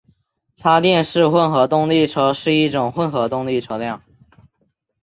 [0.55, 4.01] 插电式混合动力车是一种混合动力车辆。